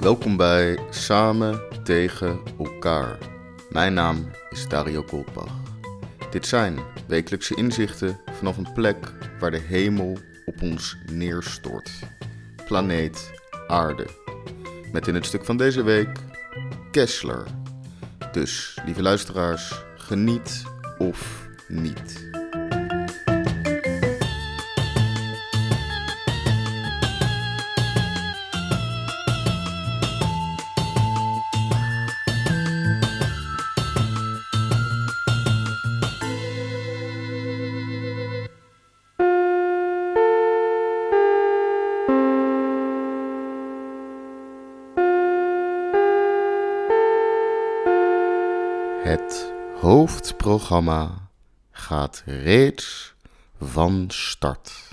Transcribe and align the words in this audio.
Welkom 0.00 0.36
bij 0.36 0.78
Samen 0.90 1.60
tegen 1.84 2.40
elkaar. 2.58 3.18
Mijn 3.70 3.94
naam 3.94 4.30
is 4.50 4.68
Dario 4.68 5.02
Goldbach. 5.02 5.52
Dit 6.30 6.46
zijn 6.46 6.78
wekelijkse 7.06 7.54
inzichten 7.54 8.20
vanaf 8.30 8.56
een 8.56 8.72
plek 8.72 9.12
waar 9.40 9.50
de 9.50 9.58
hemel 9.58 10.18
op 10.44 10.62
ons 10.62 10.96
neerstort. 11.12 11.90
Planeet 12.66 13.32
Aarde. 13.66 14.06
Met 14.92 15.08
in 15.08 15.14
het 15.14 15.26
stuk 15.26 15.44
van 15.44 15.56
deze 15.56 15.82
week 15.82 16.18
Kessler. 16.90 17.46
Dus, 18.32 18.78
lieve 18.84 19.02
luisteraars, 19.02 19.84
geniet 19.96 20.62
of 20.98 21.48
niet. 21.68 22.30
Het 49.10 49.52
hoofdprogramma 49.80 51.28
gaat 51.70 52.22
reeds 52.26 53.14
van 53.60 54.04
start. 54.08 54.88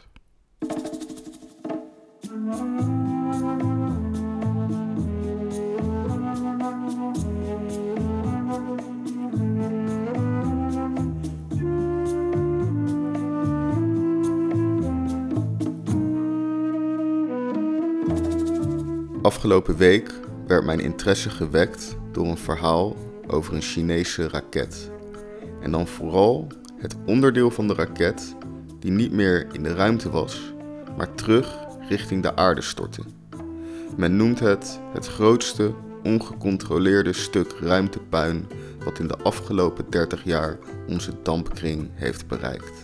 Afgelopen 19.22 19.78
week 19.78 20.14
werd 20.48 20.66
mijn 20.66 20.80
interesse 20.80 21.30
gewekt 21.30 21.98
door 22.12 22.26
een 22.26 22.38
verhaal 22.38 23.07
over 23.28 23.54
een 23.54 23.62
Chinese 23.62 24.28
raket. 24.28 24.92
En 25.62 25.72
dan 25.72 25.88
vooral 25.88 26.48
het 26.78 26.96
onderdeel 27.06 27.52
van 27.52 27.68
de 27.68 27.74
raket 27.74 28.36
die 28.80 28.92
niet 28.92 29.12
meer 29.12 29.48
in 29.52 29.64
de 29.64 29.74
ruimte 29.74 30.10
was, 30.10 30.54
maar 30.98 31.16
terug 31.16 31.58
richting 31.90 32.22
de 32.24 32.36
aarde 32.36 32.62
stortte. 32.62 33.02
Men 33.98 34.16
noemt 34.16 34.40
het 34.40 34.80
het 34.94 35.08
grootste 35.08 35.74
ongecontroleerde 36.04 37.14
stuk 37.14 37.52
ruimtepuin 37.60 38.48
wat 38.84 39.00
in 39.00 39.08
de 39.08 39.18
afgelopen 39.18 39.86
30 39.90 40.24
jaar 40.24 40.58
onze 40.88 41.12
dampkring 41.24 41.90
heeft 41.94 42.28
bereikt. 42.28 42.84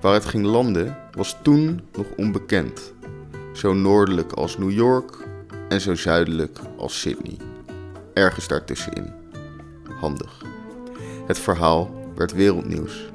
Waar 0.00 0.14
het 0.14 0.24
ging 0.24 0.44
landen 0.44 0.96
was 1.12 1.36
toen 1.42 1.80
nog 1.96 2.06
onbekend, 2.16 2.92
zo 3.52 3.72
noordelijk 3.74 4.32
als 4.32 4.58
New 4.58 4.70
York 4.70 5.26
en 5.68 5.80
zo 5.80 5.94
zuidelijk 5.94 6.58
als 6.76 7.00
Sydney 7.00 7.36
ergens 8.18 8.48
daartussenin. 8.48 9.12
Handig. 10.00 10.42
Het 11.26 11.38
verhaal 11.38 12.10
werd 12.14 12.32
wereldnieuws, 12.32 13.10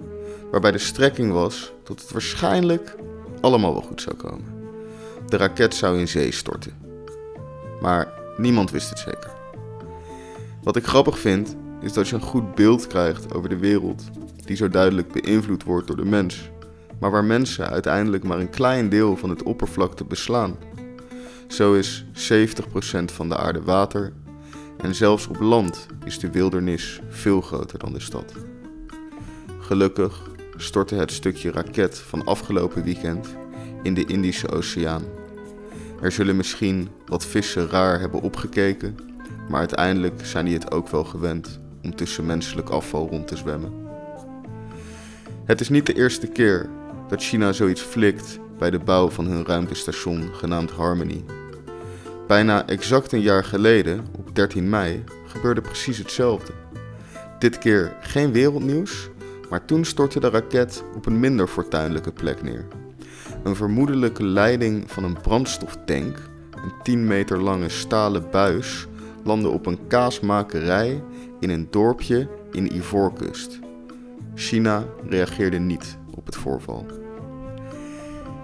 waarbij 0.51 0.71
de 0.71 0.77
strekking 0.77 1.31
was 1.31 1.73
dat 1.83 2.01
het 2.01 2.11
waarschijnlijk 2.11 2.95
allemaal 3.41 3.73
wel 3.73 3.81
goed 3.81 4.01
zou 4.01 4.15
komen. 4.15 4.45
De 5.27 5.37
raket 5.37 5.75
zou 5.75 5.99
in 5.99 6.07
zee 6.07 6.31
storten. 6.31 6.73
Maar 7.81 8.13
niemand 8.37 8.71
wist 8.71 8.89
het 8.89 8.99
zeker. 8.99 9.31
Wat 10.63 10.75
ik 10.75 10.85
grappig 10.85 11.19
vind, 11.19 11.55
is 11.81 11.93
dat 11.93 12.07
je 12.07 12.15
een 12.15 12.21
goed 12.21 12.55
beeld 12.55 12.87
krijgt 12.87 13.33
over 13.33 13.49
de 13.49 13.57
wereld, 13.57 14.03
die 14.45 14.55
zo 14.55 14.69
duidelijk 14.69 15.11
beïnvloed 15.11 15.63
wordt 15.63 15.87
door 15.87 15.95
de 15.95 16.05
mens, 16.05 16.49
maar 16.99 17.11
waar 17.11 17.25
mensen 17.25 17.69
uiteindelijk 17.69 18.23
maar 18.23 18.39
een 18.39 18.49
klein 18.49 18.89
deel 18.89 19.17
van 19.17 19.29
het 19.29 19.43
oppervlakte 19.43 20.03
beslaan. 20.03 20.57
Zo 21.47 21.73
is 21.73 22.05
70% 22.13 23.03
van 23.05 23.29
de 23.29 23.37
aarde 23.37 23.61
water 23.61 24.13
en 24.83 24.95
zelfs 24.95 25.27
op 25.27 25.39
land 25.39 25.87
is 26.05 26.19
de 26.19 26.31
wildernis 26.31 27.01
veel 27.09 27.41
groter 27.41 27.79
dan 27.79 27.93
de 27.93 27.99
stad. 27.99 28.33
Gelukkig 29.59 30.29
stortte 30.57 30.95
het 30.95 31.11
stukje 31.11 31.51
raket 31.51 31.97
van 31.97 32.25
afgelopen 32.25 32.83
weekend 32.83 33.27
in 33.83 33.93
de 33.93 34.05
Indische 34.05 34.49
Oceaan. 34.49 35.03
Er 36.01 36.11
zullen 36.11 36.35
misschien 36.35 36.89
wat 37.05 37.25
vissen 37.25 37.69
raar 37.69 37.99
hebben 37.99 38.21
opgekeken, 38.21 38.95
maar 39.49 39.59
uiteindelijk 39.59 40.25
zijn 40.25 40.45
die 40.45 40.53
het 40.53 40.71
ook 40.71 40.89
wel 40.89 41.03
gewend 41.03 41.59
om 41.83 41.95
tussen 41.95 42.25
menselijk 42.25 42.69
afval 42.69 43.07
rond 43.07 43.27
te 43.27 43.37
zwemmen. 43.37 43.73
Het 45.45 45.61
is 45.61 45.69
niet 45.69 45.85
de 45.85 45.93
eerste 45.93 46.27
keer 46.27 46.69
dat 47.07 47.23
China 47.23 47.51
zoiets 47.51 47.81
flikt 47.81 48.39
bij 48.57 48.69
de 48.69 48.79
bouw 48.79 49.09
van 49.09 49.25
hun 49.25 49.45
ruimtestation 49.45 50.29
genaamd 50.33 50.71
Harmony. 50.71 51.23
Bijna 52.27 52.67
exact 52.67 53.11
een 53.11 53.21
jaar 53.21 53.43
geleden, 53.43 54.05
13 54.33 54.69
mei, 54.69 55.03
gebeurde 55.27 55.61
precies 55.61 55.97
hetzelfde. 55.97 56.51
Dit 57.39 57.57
keer 57.57 57.95
geen 58.01 58.31
wereldnieuws, 58.31 59.09
maar 59.49 59.65
toen 59.65 59.85
stortte 59.85 60.19
de 60.19 60.29
raket 60.29 60.83
op 60.95 61.05
een 61.05 61.19
minder 61.19 61.47
fortuinlijke 61.47 62.11
plek 62.11 62.43
neer. 62.43 62.65
Een 63.43 63.55
vermoedelijke 63.55 64.23
leiding 64.23 64.91
van 64.91 65.03
een 65.03 65.21
brandstoftank, 65.21 66.17
een 66.51 66.71
10 66.83 67.07
meter 67.07 67.41
lange 67.41 67.69
stalen 67.69 68.29
buis, 68.31 68.87
landde 69.23 69.49
op 69.49 69.65
een 69.65 69.87
kaasmakerij 69.87 71.03
in 71.39 71.49
een 71.49 71.67
dorpje 71.69 72.27
in 72.51 72.75
Ivoorkust. 72.75 73.59
China 74.35 74.85
reageerde 75.09 75.59
niet 75.59 75.97
op 76.15 76.25
het 76.25 76.35
voorval. 76.35 76.85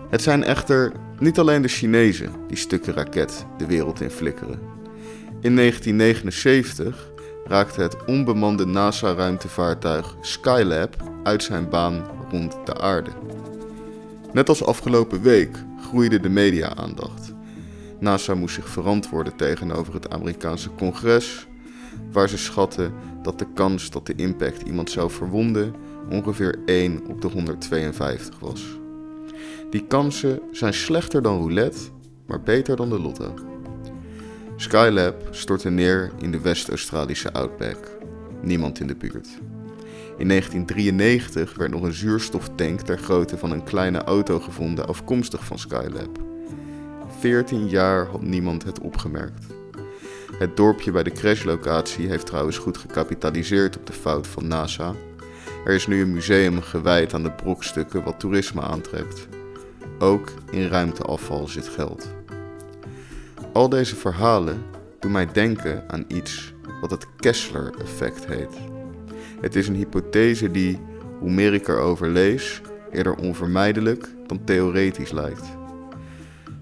Het 0.09 0.21
zijn 0.21 0.43
echter 0.43 0.91
niet 1.19 1.39
alleen 1.39 1.61
de 1.61 1.67
Chinezen 1.67 2.31
die 2.47 2.57
stukken 2.57 2.93
raket 2.93 3.45
de 3.57 3.65
wereld 3.65 4.01
in 4.01 4.09
flikkeren. 4.09 4.68
In 5.41 5.55
1979 5.55 7.11
raakte 7.45 7.81
het 7.81 8.05
onbemande 8.05 8.65
NASA-ruimtevaartuig 8.65 10.15
Skylab 10.21 10.95
uit 11.23 11.43
zijn 11.43 11.69
baan 11.69 12.05
rond 12.31 12.55
de 12.65 12.77
aarde. 12.77 13.09
Net 14.33 14.49
als 14.49 14.63
afgelopen 14.63 15.21
week 15.21 15.57
groeide 15.81 16.19
de 16.19 16.29
media-aandacht. 16.29 17.33
NASA 17.99 18.35
moest 18.35 18.55
zich 18.55 18.69
verantwoorden 18.69 19.35
tegenover 19.35 19.93
het 19.93 20.09
Amerikaanse 20.09 20.69
congres, 20.77 21.47
waar 22.11 22.29
ze 22.29 22.37
schatten 22.37 22.93
dat 23.23 23.39
de 23.39 23.47
kans 23.53 23.89
dat 23.89 24.05
de 24.05 24.13
impact 24.15 24.61
iemand 24.61 24.91
zou 24.91 25.11
verwonden 25.11 25.73
ongeveer 26.09 26.59
1 26.65 27.05
op 27.07 27.21
de 27.21 27.27
152 27.27 28.39
was. 28.39 28.63
Die 29.69 29.85
kansen 29.87 30.39
zijn 30.51 30.73
slechter 30.73 31.21
dan 31.21 31.37
roulette, 31.37 31.79
maar 32.27 32.41
beter 32.41 32.75
dan 32.75 32.89
de 32.89 32.99
lotto. 32.99 33.48
Skylab 34.59 35.27
stortte 35.31 35.69
neer 35.69 36.11
in 36.17 36.31
de 36.31 36.39
West-Australische 36.39 37.33
Outback. 37.33 37.77
Niemand 38.41 38.79
in 38.79 38.87
de 38.87 38.95
buurt. 38.95 39.27
In 40.17 40.27
1993 40.27 41.55
werd 41.55 41.71
nog 41.71 41.81
een 41.81 41.93
zuurstoftank 41.93 42.81
ter 42.81 42.97
grootte 42.97 43.37
van 43.37 43.51
een 43.51 43.63
kleine 43.63 44.03
auto 44.03 44.39
gevonden 44.39 44.87
afkomstig 44.87 45.45
van 45.45 45.59
Skylab. 45.59 46.19
14 47.19 47.67
jaar 47.67 48.05
had 48.05 48.21
niemand 48.21 48.63
het 48.63 48.79
opgemerkt. 48.79 49.45
Het 50.39 50.57
dorpje 50.57 50.91
bij 50.91 51.03
de 51.03 51.11
crashlocatie 51.11 52.07
heeft 52.07 52.25
trouwens 52.25 52.57
goed 52.57 52.77
gecapitaliseerd 52.77 53.77
op 53.77 53.85
de 53.85 53.93
fout 53.93 54.27
van 54.27 54.47
NASA. 54.47 54.93
Er 55.65 55.73
is 55.73 55.87
nu 55.87 56.01
een 56.01 56.13
museum 56.13 56.61
gewijd 56.61 57.13
aan 57.13 57.23
de 57.23 57.31
brokstukken 57.31 58.03
wat 58.03 58.19
toerisme 58.19 58.61
aantrekt. 58.61 59.27
Ook 59.99 60.31
in 60.51 60.67
ruimteafval 60.67 61.47
zit 61.47 61.67
geld. 61.67 62.18
Al 63.59 63.69
deze 63.69 63.95
verhalen 63.95 64.63
doen 64.99 65.11
mij 65.11 65.31
denken 65.31 65.83
aan 65.87 66.05
iets 66.07 66.53
wat 66.81 66.91
het 66.91 67.05
Kessler-effect 67.15 68.25
heet. 68.27 68.57
Het 69.41 69.55
is 69.55 69.67
een 69.67 69.75
hypothese 69.75 70.51
die, 70.51 70.79
hoe 71.19 71.31
meer 71.31 71.53
ik 71.53 71.67
erover 71.67 72.09
lees, 72.09 72.61
eerder 72.91 73.15
onvermijdelijk 73.15 74.09
dan 74.27 74.43
theoretisch 74.43 75.11
lijkt. 75.11 75.43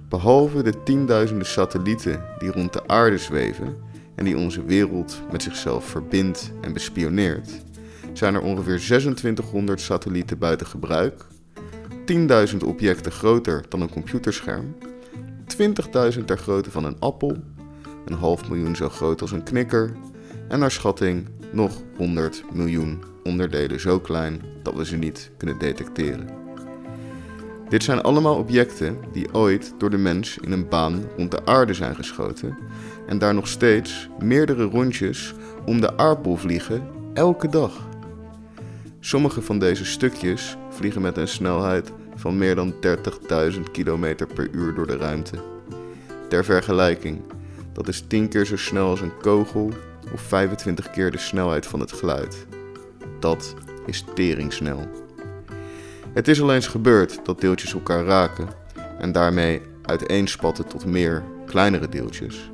Behalve 0.10 0.64
de 0.64 0.84
tienduizenden 0.84 1.48
satellieten 1.48 2.24
die 2.38 2.52
rond 2.52 2.74
de 2.74 2.88
aarde 2.88 3.18
zweven 3.18 3.78
en 4.16 4.26
die 4.26 4.38
onze 4.38 4.66
wereld 4.66 5.22
met 5.32 5.44
zichzelf 5.44 5.86
verbindt 5.86 6.52
en 6.62 6.74
bespioneert, 6.74 7.50
zijn 8.14 8.36
er 8.36 8.42
ongeveer 8.42 8.78
2600 8.78 9.82
satellieten 9.82 10.38
buiten 10.38 10.68
gebruik 10.68 11.26
10.000 12.52 12.58
objecten 12.66 13.12
groter 13.12 13.66
dan 13.70 13.82
een 13.82 13.90
computerscherm, 13.90 14.76
20.000 15.62 16.26
ter 16.26 16.38
grootte 16.38 16.72
van 16.72 16.86
een 16.86 17.00
appel, 17.00 17.38
een 18.06 18.14
half 18.14 18.50
miljoen 18.50 18.76
zo 18.76 18.90
groot 18.90 19.22
als 19.22 19.32
een 19.32 19.44
knikker 19.44 19.92
en 20.48 20.60
naar 20.60 20.72
schatting 20.72 21.28
nog 21.52 21.72
100 21.98 22.44
miljoen 22.54 23.04
onderdelen 23.24 23.80
zo 23.80 24.00
klein 24.00 24.42
dat 24.64 24.74
we 24.74 24.86
ze 24.86 24.96
niet 24.96 25.32
kunnen 25.38 25.58
detecteren. 25.58 26.30
Dit 27.70 27.84
zijn 27.84 28.02
allemaal 28.02 28.36
objecten 28.36 28.98
die 29.12 29.34
ooit 29.34 29.74
door 29.78 29.90
de 29.90 29.98
mens 29.98 30.38
in 30.38 30.52
een 30.52 30.68
baan 30.68 31.04
rond 31.18 31.32
de 31.32 31.46
aarde 31.46 31.74
zijn 31.74 31.96
geschoten 31.96 32.58
en 33.08 33.18
daar 33.18 33.34
nog 33.34 33.48
steeds 33.48 34.10
meerdere 34.20 34.64
rondjes 34.64 35.34
om 35.66 35.82
de 35.82 35.98
aardbol 35.98 36.36
vliegen 36.36 36.88
elke 37.14 37.50
dag. 37.50 37.88
Sommige 39.00 39.42
van 39.42 39.60
deze 39.60 39.86
stukjes 39.86 40.58
vliegen 40.70 41.02
met 41.02 41.18
een 41.18 41.28
snelheid 41.28 41.92
van 42.18 42.38
meer 42.38 42.56
dan 42.56 42.74
30.000 42.74 43.60
km 43.72 44.16
per 44.34 44.50
uur 44.52 44.74
door 44.74 44.88
de 44.88 44.98
ruimte. 44.98 45.36
Ter 46.30 46.46
vergelijking, 46.46 47.22
dat 47.74 47.88
is 47.88 48.04
10 48.08 48.30
keer 48.30 48.46
zo 48.46 48.58
snel 48.58 48.90
als 48.90 49.02
een 49.02 49.18
kogel 49.18 49.72
of 50.14 50.22
25 50.22 50.90
keer 50.90 51.12
de 51.12 51.18
snelheid 51.18 51.66
van 51.66 51.80
het 51.80 51.92
geluid. 51.92 52.46
Dat 53.20 53.54
is 53.86 54.06
teringsnel. 54.14 54.88
Het 56.14 56.28
is 56.28 56.42
al 56.42 56.54
eens 56.54 56.68
gebeurd 56.68 57.20
dat 57.24 57.42
deeltjes 57.42 57.74
elkaar 57.74 58.06
raken 58.06 58.48
en 59.00 59.12
daarmee 59.12 59.62
uiteenspatten 59.82 60.68
tot 60.68 60.86
meer 60.86 61.24
kleinere 61.46 61.90
deeltjes. 61.90 62.52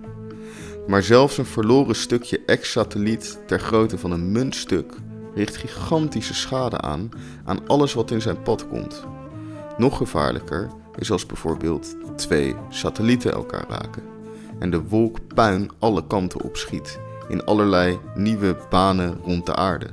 Maar 0.88 1.04
zelfs 1.04 1.38
een 1.38 1.46
verloren 1.46 1.96
stukje 1.96 2.42
ex-satelliet 2.46 3.40
ter 3.46 3.60
grootte 3.60 3.98
van 3.98 4.12
een 4.12 4.32
muntstuk 4.32 4.94
richt 5.36 5.58
gigantische 5.58 6.34
schade 6.34 6.78
aan 6.78 7.10
aan 7.46 7.68
alles 7.68 7.94
wat 7.94 8.12
in 8.12 8.22
zijn 8.22 8.42
pad 8.42 8.68
komt. 8.68 9.06
Nog 9.78 9.98
gevaarlijker 9.98 10.70
is 10.96 11.12
als 11.12 11.26
bijvoorbeeld 11.26 11.96
twee 12.16 12.56
satellieten 12.70 13.32
elkaar 13.32 13.66
raken 13.70 14.04
en 14.60 14.72
de 14.72 14.82
wolk 14.82 15.18
puin 15.36 15.72
alle 15.80 16.08
kanten 16.08 16.42
opschiet 16.42 17.00
in 17.28 17.46
allerlei 17.46 18.00
nieuwe 18.16 18.58
banen 18.70 19.18
rond 19.24 19.46
de 19.46 19.56
aarde. 19.56 19.88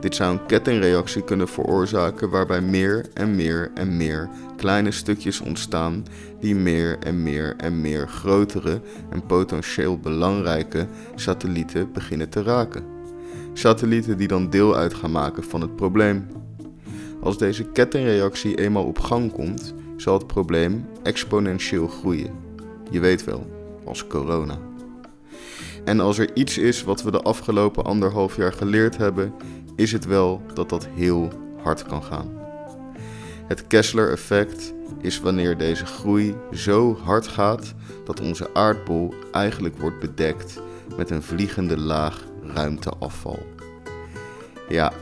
Dit 0.00 0.14
zou 0.14 0.32
een 0.32 0.46
kettingreactie 0.46 1.22
kunnen 1.22 1.48
veroorzaken 1.48 2.30
waarbij 2.30 2.60
meer 2.60 3.06
en 3.14 3.36
meer 3.36 3.70
en 3.74 3.96
meer 3.96 4.28
kleine 4.56 4.90
stukjes 4.90 5.40
ontstaan 5.40 6.04
die 6.40 6.54
meer 6.54 6.98
en 6.98 7.22
meer 7.22 7.54
en 7.56 7.80
meer 7.80 8.08
grotere 8.08 8.80
en 9.10 9.26
potentieel 9.26 9.98
belangrijke 9.98 10.86
satellieten 11.14 11.92
beginnen 11.92 12.28
te 12.28 12.42
raken. 12.42 12.84
Satellieten 13.52 14.16
die 14.16 14.28
dan 14.28 14.50
deel 14.50 14.76
uit 14.76 14.94
gaan 14.94 15.10
maken 15.10 15.44
van 15.44 15.60
het 15.60 15.76
probleem. 15.76 16.26
Als 17.20 17.38
deze 17.38 17.64
kettingreactie 17.64 18.58
eenmaal 18.58 18.84
op 18.84 18.98
gang 18.98 19.32
komt, 19.32 19.74
zal 19.96 20.14
het 20.14 20.26
probleem 20.26 20.86
exponentieel 21.02 21.88
groeien. 21.88 22.32
Je 22.90 23.00
weet 23.00 23.24
wel, 23.24 23.46
als 23.84 24.06
corona. 24.06 24.58
En 25.84 26.00
als 26.00 26.18
er 26.18 26.36
iets 26.36 26.58
is 26.58 26.82
wat 26.82 27.02
we 27.02 27.10
de 27.10 27.20
afgelopen 27.20 27.84
anderhalf 27.84 28.36
jaar 28.36 28.52
geleerd 28.52 28.96
hebben, 28.96 29.32
is 29.76 29.92
het 29.92 30.06
wel 30.06 30.42
dat 30.54 30.68
dat 30.68 30.88
heel 30.94 31.28
hard 31.62 31.82
kan 31.82 32.02
gaan. 32.02 32.30
Het 33.46 33.66
Kessler-effect 33.66 34.74
is 35.00 35.20
wanneer 35.20 35.58
deze 35.58 35.86
groei 35.86 36.34
zo 36.52 36.98
hard 37.02 37.28
gaat 37.28 37.74
dat 38.04 38.20
onze 38.20 38.54
aardbol 38.54 39.14
eigenlijk 39.32 39.78
wordt 39.78 40.00
bedekt 40.00 40.60
met 40.96 41.10
een 41.10 41.22
vliegende 41.22 41.78
laag 41.78 42.24
ruimteafval. 42.42 43.46
Ja, 44.68 44.92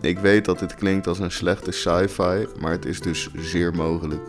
ik 0.00 0.18
weet 0.18 0.44
dat 0.44 0.58
dit 0.58 0.74
klinkt 0.74 1.06
als 1.06 1.18
een 1.18 1.30
slechte 1.30 1.70
sci-fi, 1.70 2.46
maar 2.60 2.70
het 2.70 2.84
is 2.84 3.00
dus 3.00 3.28
zeer 3.36 3.74
mogelijk. 3.74 4.22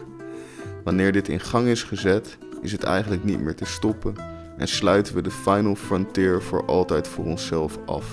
Wanneer 0.84 1.12
dit 1.12 1.28
in 1.28 1.40
gang 1.40 1.68
is 1.68 1.84
gezet, 1.84 2.38
is 2.62 2.72
het 2.72 2.84
eigenlijk 2.84 3.24
niet 3.24 3.40
meer 3.40 3.56
te 3.56 3.66
stoppen 3.66 4.16
en 4.58 4.68
sluiten 4.68 5.16
we 5.16 5.22
de 5.22 5.32
Final 5.32 5.76
Frontier 5.76 6.42
voor 6.42 6.66
altijd 6.66 7.08
voor 7.08 7.26
onszelf 7.26 7.78
af. 7.86 8.06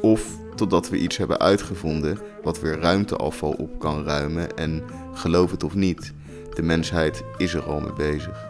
Of 0.00 0.38
totdat 0.54 0.88
we 0.88 0.98
iets 0.98 1.16
hebben 1.16 1.38
uitgevonden 1.38 2.18
wat 2.42 2.60
weer 2.60 2.78
ruimteafval 2.78 3.52
op 3.52 3.78
kan 3.78 4.04
ruimen 4.04 4.56
en 4.56 4.82
geloof 5.14 5.50
het 5.50 5.64
of 5.64 5.74
niet, 5.74 6.12
de 6.54 6.62
mensheid 6.62 7.22
is 7.36 7.54
er 7.54 7.62
al 7.62 7.80
mee 7.80 7.92
bezig. 7.92 8.48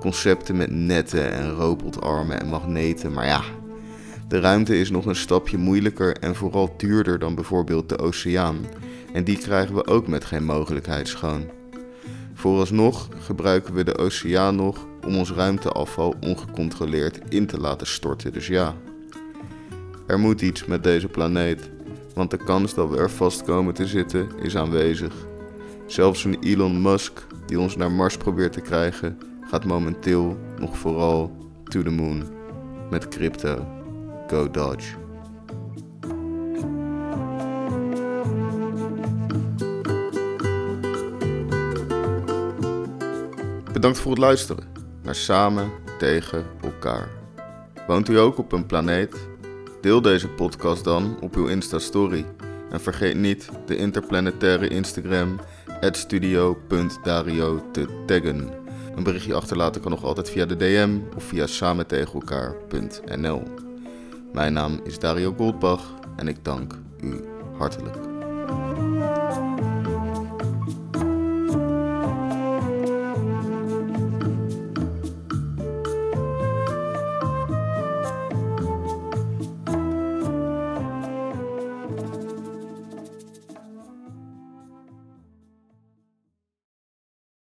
Concepten 0.00 0.56
met 0.56 0.70
netten 0.70 1.32
en 1.32 1.50
robotarmen 1.50 2.40
en 2.40 2.48
magneten, 2.48 3.12
maar 3.12 3.26
ja, 3.26 3.42
de 4.28 4.40
ruimte 4.40 4.78
is 4.78 4.90
nog 4.90 5.06
een 5.06 5.16
stapje 5.16 5.58
moeilijker 5.58 6.16
en 6.16 6.34
vooral 6.34 6.74
duurder 6.76 7.18
dan 7.18 7.34
bijvoorbeeld 7.34 7.88
de 7.88 7.98
oceaan. 7.98 8.56
En 9.12 9.24
die 9.24 9.38
krijgen 9.38 9.74
we 9.74 9.86
ook 9.86 10.06
met 10.08 10.24
geen 10.24 10.44
mogelijkheid 10.44 11.08
schoon. 11.08 11.50
Vooralsnog 12.34 13.08
gebruiken 13.18 13.74
we 13.74 13.84
de 13.84 13.96
oceaan 13.96 14.56
nog 14.56 14.86
om 15.06 15.16
ons 15.16 15.32
ruimteafval 15.32 16.14
ongecontroleerd 16.20 17.20
in 17.28 17.46
te 17.46 17.60
laten 17.60 17.86
storten, 17.86 18.32
dus 18.32 18.46
ja. 18.46 18.74
Er 20.06 20.18
moet 20.18 20.42
iets 20.42 20.64
met 20.64 20.82
deze 20.82 21.08
planeet, 21.08 21.70
want 22.14 22.30
de 22.30 22.36
kans 22.36 22.74
dat 22.74 22.90
we 22.90 22.96
er 22.96 23.10
vast 23.10 23.42
komen 23.42 23.74
te 23.74 23.86
zitten 23.86 24.28
is 24.42 24.56
aanwezig. 24.56 25.14
Zelfs 25.86 26.24
een 26.24 26.38
Elon 26.40 26.82
Musk 26.82 27.26
die 27.46 27.60
ons 27.60 27.76
naar 27.76 27.92
Mars 27.92 28.16
probeert 28.16 28.52
te 28.52 28.60
krijgen, 28.60 29.18
gaat 29.50 29.64
momenteel 29.64 30.36
nog 30.58 30.78
vooral 30.78 31.36
to 31.64 31.82
the 31.82 31.90
moon 31.90 32.22
met 32.90 33.08
crypto. 33.08 33.77
Go 34.28 34.50
Dodge. 34.50 34.94
Bedankt 43.72 43.98
voor 43.98 44.10
het 44.10 44.20
luisteren 44.20 44.64
naar 45.02 45.14
Samen 45.14 45.70
tegen 45.98 46.44
elkaar. 46.62 47.08
Woont 47.86 48.08
u 48.08 48.18
ook 48.18 48.38
op 48.38 48.52
een 48.52 48.66
planeet? 48.66 49.28
Deel 49.80 50.02
deze 50.02 50.28
podcast 50.28 50.84
dan 50.84 51.20
op 51.20 51.34
uw 51.34 51.46
Insta-story. 51.46 52.26
En 52.70 52.80
vergeet 52.80 53.16
niet 53.16 53.48
de 53.66 53.76
interplanetaire 53.76 54.68
Instagram 54.68 55.40
studio.dario 55.80 57.70
te 57.72 58.02
taggen. 58.06 58.50
Een 58.96 59.02
berichtje 59.02 59.34
achterlaten 59.34 59.80
kan 59.80 59.90
nog 59.90 60.04
altijd 60.04 60.30
via 60.30 60.46
de 60.46 60.56
DM 60.56 60.98
of 61.16 61.24
via 61.24 61.46
samentegenelkaar.nl. 61.46 63.67
Mijn 64.32 64.52
naam 64.52 64.80
is 64.84 64.98
Dario 64.98 65.34
Goldbach 65.36 65.94
en 66.16 66.28
ik 66.28 66.44
dank 66.44 66.74
u 67.00 67.24
hartelijk. 67.58 67.96